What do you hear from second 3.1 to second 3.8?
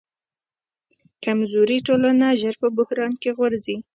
کې غورځي.